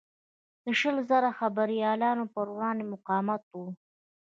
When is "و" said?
3.51-3.57